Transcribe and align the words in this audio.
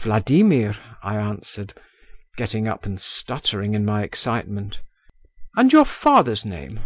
"Vladimir," 0.00 0.76
I 1.04 1.14
answered, 1.14 1.72
getting 2.36 2.66
up, 2.66 2.84
and 2.84 3.00
stuttering 3.00 3.74
in 3.76 3.84
my 3.84 4.02
excitement. 4.02 4.82
"And 5.56 5.72
your 5.72 5.84
father's 5.84 6.44
name?" 6.44 6.80